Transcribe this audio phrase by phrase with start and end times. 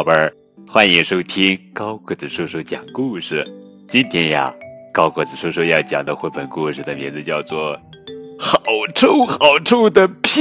[0.00, 0.32] 宝贝儿，
[0.66, 3.46] 欢迎收听高个子叔叔讲故事。
[3.86, 4.50] 今天呀，
[4.94, 7.76] 高个子叔叔要讲的绘本故事的名字叫做
[8.38, 8.62] 《好
[8.94, 10.40] 臭好臭的屁》，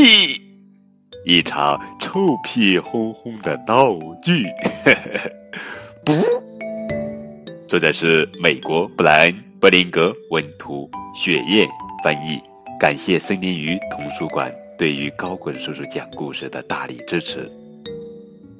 [1.25, 4.45] 一场臭屁轰轰的闹剧。
[6.05, 6.13] 不，
[7.67, 11.67] 作者是美国布莱恩·布林格文图，雪燕
[12.01, 12.41] 翻译。
[12.79, 17.51] 感谢森林鱼童书馆对于高个子叔叔讲故事的大力支持。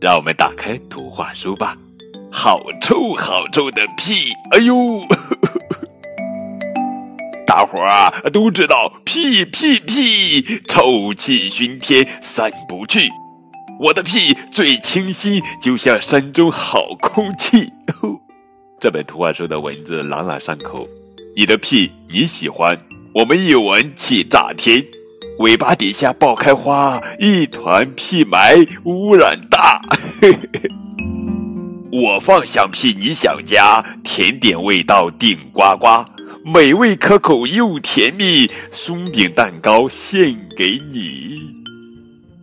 [0.02, 1.78] 让我们打开图画书吧。
[2.32, 4.32] 好臭好臭的屁！
[4.52, 4.76] 哎呦，
[7.46, 13.10] 大伙儿啊都知道屁屁屁，臭气熏天，散不去。
[13.80, 17.68] 我的屁最清新，就像山中好空气。
[18.80, 20.88] 这本图画书的文字朗朗上口。
[21.36, 22.80] 你的屁你喜欢？
[23.14, 24.86] 我们一闻气炸天。
[25.40, 29.82] 尾巴底下爆开花，一团屁霾，污染大。
[31.92, 36.06] 我放响屁，你想家，甜点味道顶呱呱，
[36.44, 41.40] 美味可口又甜蜜，松饼蛋糕献给你。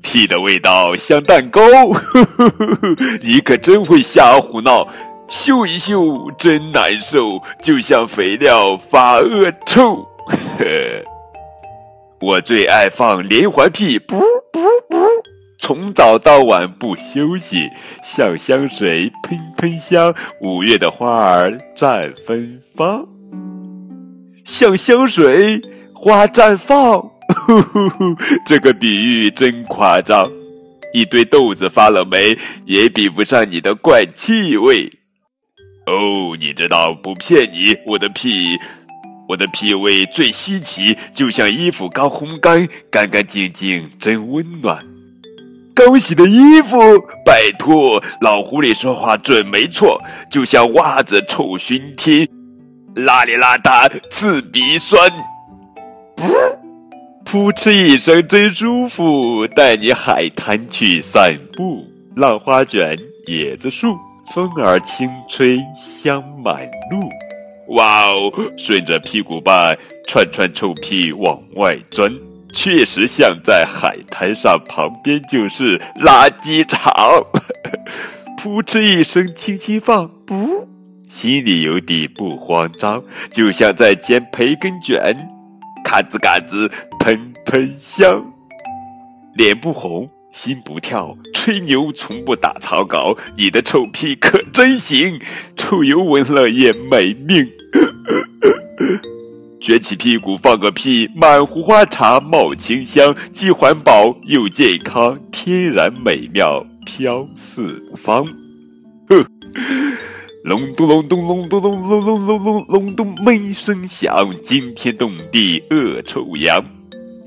[0.01, 1.61] 屁的味道像蛋糕，
[3.21, 4.89] 你可真会瞎胡闹，
[5.29, 9.97] 嗅一嗅真难受，就像肥料发恶臭。
[10.27, 11.16] 呵。
[12.21, 14.17] 我最爱放连环屁，噗
[14.51, 15.07] 噗噗，
[15.59, 17.69] 从早到晚不休息，
[18.03, 23.07] 像香水喷喷香，五月的花儿绽芬芳，
[24.45, 25.61] 像香水
[25.93, 26.99] 花绽放，
[27.47, 30.27] 呼呼呼，这个比喻真夸张，
[30.95, 34.91] 一堆豆子发了霉，也比不上你的怪气味。
[35.87, 38.57] 哦，你知道不骗你，我的屁。
[39.29, 44.85] 我的脾胃最稀奇，就像衣服刚烘干，干干净净，真温暖。
[45.75, 46.79] 刚洗的衣服，
[47.25, 50.01] 拜托，老狐狸说话准没错，
[50.31, 52.27] 就像袜子臭熏天，
[52.95, 55.11] 邋里邋遢，刺鼻酸。
[56.17, 56.33] 噗，
[57.27, 63.99] 噗嗤一声真舒服，带你海滩去散步，浪花卷，椰子树，
[64.33, 67.07] 风儿轻吹，香满路。
[67.69, 68.33] 哇哦！
[68.57, 72.13] 顺着屁股瓣，串串臭屁往外钻，
[72.53, 76.93] 确实像在海滩上，旁边就是垃圾场。
[78.39, 80.69] 噗嗤一声，轻轻放，不，
[81.09, 85.17] 心里有底不慌张，就像在煎培根卷，
[85.83, 88.25] 嘎吱嘎吱，喷喷香，
[89.35, 90.09] 脸不红。
[90.37, 93.17] 心不跳，吹牛从不打草稿。
[93.39, 95.19] 你的臭屁可真行，
[95.57, 97.49] 臭油闻了也没命。
[99.59, 108.27] 撅起屁股放个屁，满壶花茶冒清香，既环保又健康，天然美妙飘四方。
[109.09, 109.25] 哼，
[110.45, 116.63] 隆咚隆咚隆咚隆隆隆隆隆隆咚闷声响，惊天动地恶臭扬。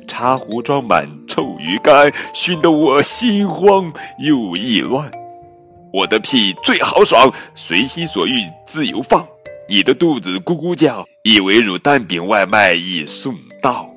[0.09, 5.09] 茶壶装满臭鱼干，熏得我心慌又意乱。
[5.93, 9.25] 我的屁最豪爽，随心所欲自由放。
[9.69, 13.87] 你的肚子咕咕叫，以为卤蛋饼外卖已送到。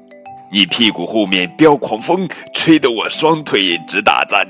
[0.53, 4.47] 你屁股后面飙狂风，吹得我双腿直打颤。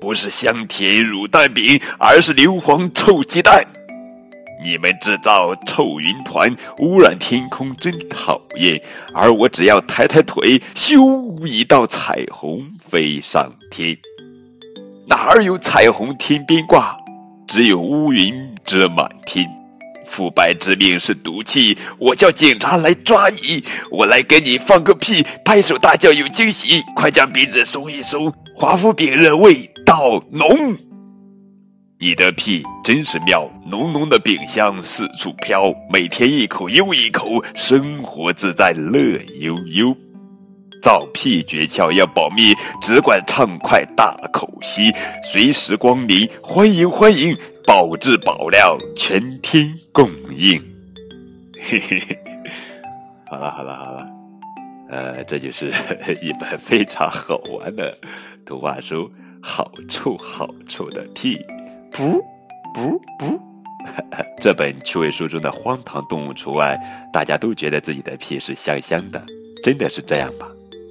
[0.00, 3.62] 不是香甜卤蛋饼，而是硫磺臭鸡蛋。
[4.62, 8.80] 你们制造臭云团，污染天空，真讨厌。
[9.14, 13.96] 而我只要抬抬腿，咻，一道彩虹飞上天。
[15.06, 16.96] 哪儿有彩虹天边挂？
[17.46, 18.32] 只有乌云
[18.64, 19.46] 遮满天。
[20.04, 23.64] 腐败之命是毒气，我叫警察来抓你。
[23.90, 26.82] 我来给你放个屁，拍手大叫有惊喜。
[26.96, 30.76] 快将鼻子松一松，华夫饼热味道浓。
[32.02, 39.94] 你的屁真是妙，浓浓的饼香四处飘，每天一口又一口，生活自在乐悠悠。
[40.82, 44.90] 造屁诀窍要保密，只管畅快大口吸，
[45.22, 47.36] 随时光临，欢迎欢迎，
[47.66, 50.58] 保质保量，全天供应。
[51.60, 52.18] 嘿嘿嘿，
[53.30, 54.06] 好了好了好了，
[54.88, 55.66] 呃，这就是
[56.22, 57.94] 一本非常好玩的
[58.46, 59.12] 图画书，
[59.42, 61.38] 好臭好臭的屁。
[61.92, 62.22] 不
[62.72, 63.40] 不不，
[64.40, 66.78] 这本趣味书中的荒唐动物除外，
[67.12, 69.22] 大家都觉得自己的屁是香香的，
[69.62, 70.46] 真的是这样吧？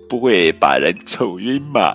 [0.10, 1.94] 不会把人臭晕吗？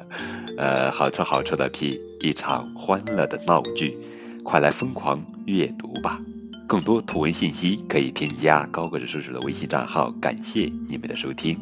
[0.56, 3.96] 呃，好臭好臭的屁，一场欢乐的闹剧，
[4.44, 6.20] 快来疯狂阅读吧！
[6.66, 10.10] 更多图文信息可以添加高个子叔叔的微信账号。
[10.20, 11.58] 感谢你们的收听。